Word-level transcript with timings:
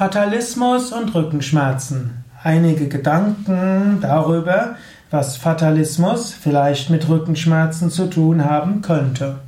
Fatalismus 0.00 0.92
und 0.92 1.14
Rückenschmerzen. 1.14 2.24
Einige 2.42 2.88
Gedanken 2.88 3.98
darüber, 4.00 4.76
was 5.10 5.36
Fatalismus 5.36 6.32
vielleicht 6.32 6.88
mit 6.88 7.06
Rückenschmerzen 7.06 7.90
zu 7.90 8.06
tun 8.06 8.46
haben 8.46 8.80
könnte. 8.80 9.40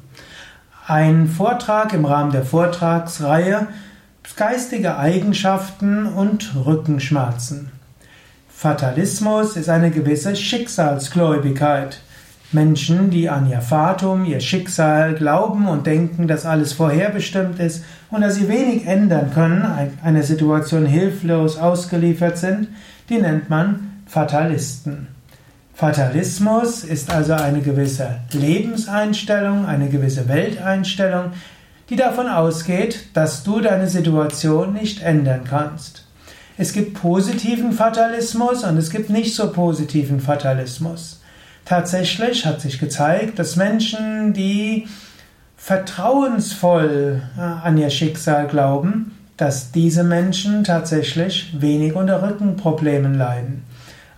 Ein 0.86 1.26
Vortrag 1.26 1.94
im 1.94 2.04
Rahmen 2.04 2.32
der 2.32 2.44
Vortragsreihe 2.44 3.68
Geistige 4.36 4.98
Eigenschaften 4.98 6.04
und 6.04 6.52
Rückenschmerzen. 6.66 7.72
Fatalismus 8.50 9.56
ist 9.56 9.70
eine 9.70 9.90
gewisse 9.90 10.36
Schicksalsgläubigkeit. 10.36 12.02
Menschen, 12.52 13.10
die 13.10 13.28
an 13.30 13.48
ihr 13.48 13.60
Fatum, 13.60 14.24
ihr 14.24 14.40
Schicksal 14.40 15.14
glauben 15.14 15.68
und 15.68 15.86
denken, 15.86 16.28
dass 16.28 16.46
alles 16.46 16.72
vorherbestimmt 16.72 17.58
ist 17.58 17.84
und 18.10 18.20
dass 18.20 18.34
sie 18.34 18.48
wenig 18.48 18.86
ändern 18.86 19.30
können, 19.32 19.64
einer 20.02 20.22
Situation 20.22 20.86
hilflos 20.86 21.58
ausgeliefert 21.58 22.38
sind, 22.38 22.68
die 23.08 23.18
nennt 23.18 23.48
man 23.48 24.02
Fatalisten. 24.06 25.08
Fatalismus 25.74 26.84
ist 26.84 27.10
also 27.10 27.32
eine 27.32 27.60
gewisse 27.60 28.18
Lebenseinstellung, 28.32 29.64
eine 29.64 29.88
gewisse 29.88 30.28
Welteinstellung, 30.28 31.32
die 31.88 31.96
davon 31.96 32.28
ausgeht, 32.28 33.06
dass 33.14 33.42
du 33.42 33.60
deine 33.60 33.88
Situation 33.88 34.74
nicht 34.74 35.02
ändern 35.02 35.42
kannst. 35.48 36.06
Es 36.58 36.72
gibt 36.72 37.00
positiven 37.00 37.72
Fatalismus 37.72 38.62
und 38.64 38.76
es 38.76 38.90
gibt 38.90 39.08
nicht 39.08 39.34
so 39.34 39.50
positiven 39.50 40.20
Fatalismus. 40.20 41.21
Tatsächlich 41.64 42.44
hat 42.44 42.60
sich 42.60 42.78
gezeigt, 42.78 43.38
dass 43.38 43.56
Menschen, 43.56 44.32
die 44.32 44.88
vertrauensvoll 45.56 47.22
äh, 47.36 47.40
an 47.40 47.78
ihr 47.78 47.90
Schicksal 47.90 48.48
glauben, 48.48 49.16
dass 49.36 49.70
diese 49.70 50.02
Menschen 50.02 50.64
tatsächlich 50.64 51.60
wenig 51.60 51.94
unter 51.94 52.22
Rückenproblemen 52.22 53.14
leiden. 53.14 53.64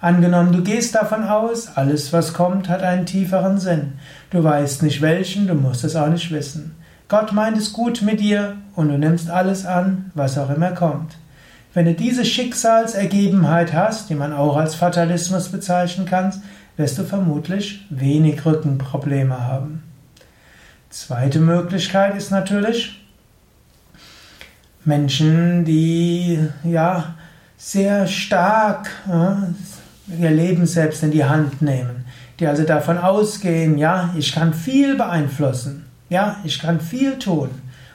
Angenommen, 0.00 0.52
du 0.52 0.62
gehst 0.62 0.94
davon 0.94 1.24
aus, 1.24 1.76
alles 1.76 2.12
was 2.12 2.34
kommt, 2.34 2.68
hat 2.68 2.82
einen 2.82 3.06
tieferen 3.06 3.58
Sinn. 3.58 3.94
Du 4.30 4.44
weißt 4.44 4.82
nicht 4.82 5.00
welchen, 5.00 5.46
du 5.46 5.54
musst 5.54 5.84
es 5.84 5.96
auch 5.96 6.08
nicht 6.08 6.30
wissen. 6.30 6.76
Gott 7.08 7.32
meint 7.32 7.56
es 7.56 7.72
gut 7.72 8.02
mit 8.02 8.20
dir 8.20 8.56
und 8.74 8.88
du 8.88 8.98
nimmst 8.98 9.30
alles 9.30 9.64
an, 9.64 10.10
was 10.14 10.36
auch 10.36 10.50
immer 10.50 10.72
kommt. 10.72 11.16
Wenn 11.74 11.86
du 11.86 11.94
diese 11.94 12.24
Schicksalsergebenheit 12.24 13.72
hast, 13.72 14.08
die 14.10 14.14
man 14.14 14.32
auch 14.32 14.56
als 14.56 14.74
Fatalismus 14.74 15.48
bezeichnen 15.48 16.06
kann, 16.06 16.32
wirst 16.76 16.98
du 16.98 17.04
vermutlich 17.04 17.86
wenig 17.90 18.44
Rückenprobleme 18.44 19.40
haben. 19.40 19.82
Zweite 20.90 21.40
Möglichkeit 21.40 22.16
ist 22.16 22.30
natürlich 22.30 23.04
Menschen, 24.84 25.64
die 25.64 26.38
ja 26.62 27.14
sehr 27.56 28.06
stark 28.06 28.90
äh, 29.08 30.20
ihr 30.20 30.30
Leben 30.30 30.66
selbst 30.66 31.02
in 31.02 31.10
die 31.10 31.24
Hand 31.24 31.62
nehmen, 31.62 32.04
die 32.38 32.46
also 32.46 32.64
davon 32.64 32.98
ausgehen, 32.98 33.78
ja, 33.78 34.10
ich 34.16 34.32
kann 34.32 34.52
viel 34.52 34.96
beeinflussen, 34.96 35.86
ja, 36.10 36.36
ich 36.44 36.58
kann 36.58 36.80
viel 36.80 37.18
tun 37.18 37.50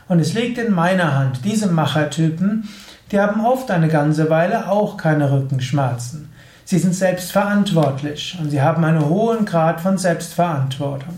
und 0.08 0.20
es 0.20 0.34
liegt 0.34 0.58
in 0.58 0.74
meiner 0.74 1.16
Hand. 1.16 1.46
Diese 1.46 1.68
Machertypen, 1.68 2.68
die 3.12 3.20
haben 3.20 3.46
oft 3.46 3.70
eine 3.72 3.88
ganze 3.88 4.30
Weile 4.30 4.70
auch 4.70 4.98
keine 4.98 5.32
Rückenschmerzen. 5.32 6.29
Sie 6.70 6.78
sind 6.78 6.94
selbstverantwortlich 6.94 8.38
und 8.40 8.52
sie 8.52 8.62
haben 8.62 8.86
einen 8.86 9.10
hohen 9.10 9.44
Grad 9.44 9.82
von 9.82 9.98
Selbstverantwortung. 9.98 11.18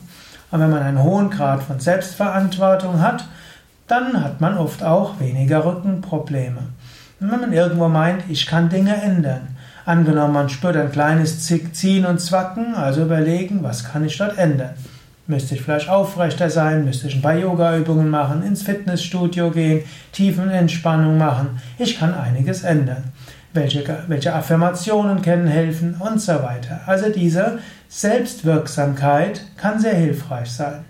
Und 0.50 0.62
wenn 0.62 0.70
man 0.70 0.82
einen 0.82 1.04
hohen 1.04 1.30
Grad 1.30 1.62
von 1.62 1.78
Selbstverantwortung 1.78 3.02
hat, 3.02 3.26
dann 3.86 4.24
hat 4.24 4.40
man 4.40 4.58
oft 4.58 4.82
auch 4.82 5.20
weniger 5.20 5.66
Rückenprobleme. 5.66 6.60
Wenn 7.20 7.42
man 7.42 7.52
irgendwo 7.52 7.90
meint, 7.90 8.24
ich 8.30 8.46
kann 8.46 8.70
Dinge 8.70 8.96
ändern, 8.96 9.58
angenommen 9.84 10.36
man 10.36 10.48
spürt 10.48 10.78
ein 10.78 10.90
kleines 10.90 11.46
Ziehen 11.46 12.06
und 12.06 12.22
Zwacken, 12.22 12.74
also 12.74 13.02
überlegen, 13.02 13.62
was 13.62 13.84
kann 13.84 14.06
ich 14.06 14.18
dort 14.18 14.38
ändern? 14.38 14.76
Müsste 15.28 15.56
ich 15.56 15.64
vielleicht 15.64 15.90
aufrechter 15.90 16.50
sein? 16.50 16.86
Müsste 16.86 17.10
ich 17.10 17.16
ein 17.16 17.22
paar 17.22 17.36
Yoga-Übungen 17.36 18.10
machen? 18.10 18.44
Ins 18.44 18.64
Fitnessstudio 18.64 19.52
gehen? 19.52 19.84
Tiefenentspannung 20.14 21.18
machen? 21.18 21.60
Ich 21.78 22.00
kann 22.00 22.14
einiges 22.14 22.64
ändern 22.64 23.12
welche, 23.54 24.04
welche 24.08 24.34
Affirmationen 24.34 25.22
können 25.22 25.48
helfen 25.48 25.96
und 26.00 26.22
so 26.22 26.34
weiter. 26.34 26.82
Also 26.86 27.10
diese 27.10 27.60
Selbstwirksamkeit 27.90 29.42
kann 29.58 29.80
sehr 29.80 29.96
hilfreich 29.96 30.52
sein. 30.52 30.86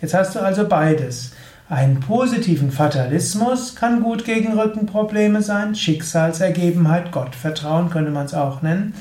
Jetzt 0.00 0.14
hast 0.14 0.34
du 0.34 0.40
also 0.40 0.68
beides. 0.68 1.32
Einen 1.68 1.98
positiven 1.98 2.70
Fatalismus 2.70 3.74
kann 3.74 4.00
gut 4.02 4.24
gegen 4.24 4.56
Rückenprobleme 4.56 5.42
sein, 5.42 5.74
Schicksalsergebenheit, 5.74 7.10
Gottvertrauen 7.10 7.90
könnte 7.90 8.12
man 8.12 8.26
es 8.26 8.34
auch 8.34 8.62
nennen, 8.62 8.94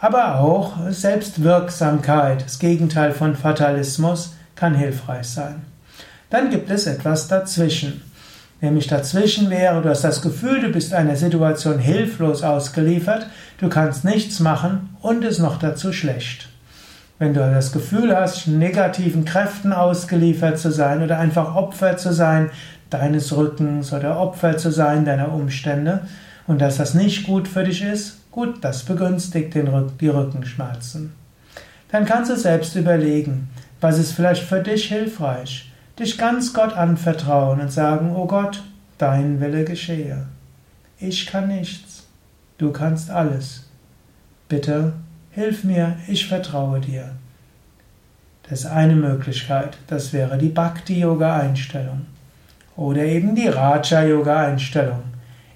aber 0.00 0.40
auch 0.40 0.90
Selbstwirksamkeit, 0.90 2.44
das 2.44 2.58
Gegenteil 2.58 3.12
von 3.12 3.36
Fatalismus, 3.36 4.34
kann 4.56 4.74
hilfreich 4.74 5.28
sein. 5.28 5.62
Dann 6.30 6.50
gibt 6.50 6.70
es 6.70 6.86
etwas 6.86 7.28
dazwischen. 7.28 8.02
Nämlich 8.60 8.88
dazwischen 8.88 9.50
wäre, 9.50 9.80
du 9.82 9.88
hast 9.88 10.02
das 10.02 10.20
Gefühl, 10.20 10.60
du 10.60 10.68
bist 10.70 10.92
einer 10.92 11.14
Situation 11.14 11.78
hilflos 11.78 12.42
ausgeliefert, 12.42 13.26
du 13.58 13.68
kannst 13.68 14.04
nichts 14.04 14.40
machen 14.40 14.96
und 15.00 15.24
es 15.24 15.38
noch 15.38 15.58
dazu 15.58 15.92
schlecht. 15.92 16.48
Wenn 17.20 17.34
du 17.34 17.40
das 17.40 17.72
Gefühl 17.72 18.16
hast, 18.16 18.48
negativen 18.48 19.24
Kräften 19.24 19.72
ausgeliefert 19.72 20.58
zu 20.58 20.72
sein 20.72 21.02
oder 21.02 21.18
einfach 21.18 21.54
Opfer 21.54 21.96
zu 21.96 22.12
sein 22.12 22.50
deines 22.90 23.36
Rückens 23.36 23.92
oder 23.92 24.18
Opfer 24.18 24.56
zu 24.56 24.72
sein 24.72 25.04
deiner 25.04 25.32
Umstände 25.32 26.02
und 26.46 26.60
dass 26.60 26.78
das 26.78 26.94
nicht 26.94 27.26
gut 27.26 27.46
für 27.46 27.64
dich 27.64 27.82
ist, 27.82 28.18
gut, 28.30 28.64
das 28.64 28.82
begünstigt 28.84 29.54
den 29.54 29.68
Rück 29.68 29.98
die 29.98 30.08
Rückenschmerzen. 30.08 31.12
Dann 31.90 32.04
kannst 32.04 32.30
du 32.30 32.36
selbst 32.36 32.74
überlegen, 32.76 33.50
was 33.80 33.98
ist 33.98 34.12
vielleicht 34.12 34.42
für 34.42 34.60
dich 34.60 34.86
hilfreich 34.86 35.70
dich 35.98 36.16
ganz 36.16 36.52
Gott 36.54 36.74
anvertrauen 36.74 37.60
und 37.60 37.72
sagen, 37.72 38.14
oh 38.14 38.26
Gott, 38.26 38.62
dein 38.98 39.40
Wille 39.40 39.64
geschehe. 39.64 40.26
Ich 40.98 41.26
kann 41.26 41.48
nichts, 41.48 42.06
du 42.58 42.70
kannst 42.72 43.10
alles. 43.10 43.64
Bitte, 44.48 44.92
hilf 45.32 45.64
mir, 45.64 45.96
ich 46.06 46.28
vertraue 46.28 46.80
dir. 46.80 47.10
Das 48.48 48.60
ist 48.60 48.66
eine 48.66 48.94
Möglichkeit, 48.94 49.76
das 49.88 50.12
wäre 50.12 50.38
die 50.38 50.48
Bhakti-Yoga-Einstellung. 50.48 52.06
Oder 52.76 53.04
eben 53.04 53.34
die 53.34 53.48
Raja-Yoga-Einstellung. 53.48 55.02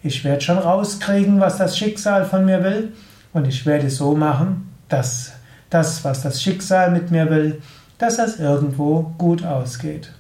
Ich 0.02 0.24
werde 0.24 0.40
schon 0.40 0.58
rauskriegen, 0.58 1.40
was 1.40 1.58
das 1.58 1.78
Schicksal 1.78 2.24
von 2.24 2.44
mir 2.44 2.64
will, 2.64 2.92
und 3.32 3.46
ich 3.46 3.64
werde 3.64 3.86
es 3.86 3.96
so 3.96 4.14
machen, 4.14 4.74
dass 4.88 5.32
das, 5.70 6.04
was 6.04 6.22
das 6.22 6.42
Schicksal 6.42 6.90
mit 6.90 7.10
mir 7.10 7.30
will, 7.30 7.62
dass 7.96 8.16
das 8.16 8.38
irgendwo 8.38 9.14
gut 9.16 9.44
ausgeht 9.44 10.12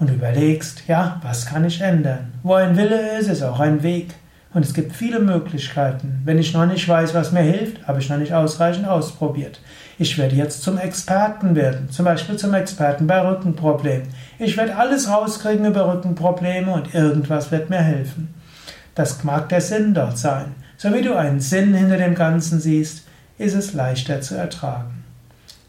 und 0.00 0.10
überlegst, 0.10 0.84
ja, 0.88 1.20
was 1.22 1.46
kann 1.46 1.64
ich 1.64 1.80
ändern? 1.82 2.32
Wo 2.42 2.54
ein 2.54 2.76
Wille 2.76 3.18
ist, 3.18 3.28
ist 3.28 3.42
auch 3.42 3.60
ein 3.60 3.82
Weg. 3.82 4.14
Und 4.52 4.64
es 4.64 4.74
gibt 4.74 4.96
viele 4.96 5.20
Möglichkeiten. 5.20 6.22
Wenn 6.24 6.38
ich 6.38 6.52
noch 6.52 6.66
nicht 6.66 6.88
weiß, 6.88 7.14
was 7.14 7.30
mir 7.30 7.42
hilft, 7.42 7.86
habe 7.86 8.00
ich 8.00 8.08
noch 8.08 8.16
nicht 8.16 8.32
ausreichend 8.32 8.88
ausprobiert. 8.88 9.60
Ich 9.96 10.18
werde 10.18 10.34
jetzt 10.34 10.62
zum 10.62 10.78
Experten 10.78 11.54
werden, 11.54 11.90
zum 11.90 12.06
Beispiel 12.06 12.36
zum 12.36 12.54
Experten 12.54 13.06
bei 13.06 13.20
Rückenproblemen. 13.20 14.08
Ich 14.40 14.56
werde 14.56 14.74
alles 14.74 15.08
rauskriegen 15.08 15.66
über 15.66 15.92
Rückenprobleme 15.92 16.72
und 16.72 16.94
irgendwas 16.94 17.52
wird 17.52 17.70
mir 17.70 17.82
helfen. 17.82 18.34
Das 18.96 19.22
mag 19.22 19.50
der 19.50 19.60
Sinn 19.60 19.94
dort 19.94 20.18
sein. 20.18 20.54
So 20.78 20.92
wie 20.94 21.02
du 21.02 21.14
einen 21.14 21.40
Sinn 21.40 21.74
hinter 21.74 21.98
dem 21.98 22.14
Ganzen 22.14 22.58
siehst, 22.58 23.06
ist 23.38 23.54
es 23.54 23.74
leichter 23.74 24.20
zu 24.20 24.34
ertragen. 24.34 25.04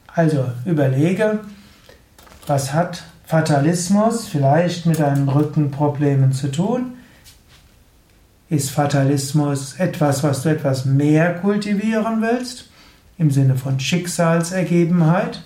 Also 0.08 0.46
überlege, 0.66 1.40
was 2.48 2.74
hat 2.74 3.04
Fatalismus 3.32 4.28
vielleicht 4.28 4.86
mit 4.86 5.00
deinen 5.00 5.30
Rückenproblemen 5.30 6.34
zu 6.34 6.52
tun? 6.52 6.96
Ist 8.50 8.72
Fatalismus 8.72 9.76
etwas, 9.80 10.22
was 10.22 10.44
du 10.44 10.50
etwas 10.50 10.84
mehr 10.84 11.36
kultivieren 11.36 12.22
willst? 12.22 12.70
Im 13.18 13.32
Sinne 13.32 13.56
von 13.56 13.80
Schicksalsergebenheit? 13.80 15.44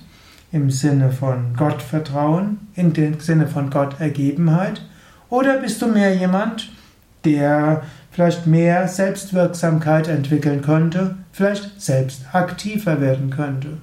Im 0.51 0.71
Sinne 0.71 1.11
von 1.11 1.55
Gottvertrauen? 1.55 2.57
Im 2.75 2.91
Sinne 3.19 3.45
von 3.45 3.69
Gottergebenheit? 3.69 4.81
Oder 5.29 5.59
bist 5.59 5.79
du 5.83 5.85
mehr 5.85 6.15
jemand, 6.15 6.71
der 7.23 7.83
vielleicht 8.09 8.47
mehr 8.47 8.87
Selbstwirksamkeit 8.87 10.07
entwickeln 10.07 10.63
könnte, 10.63 11.17
vielleicht 11.31 11.79
selbst 11.79 12.23
aktiver 12.33 12.99
werden 12.99 13.29
könnte? 13.29 13.77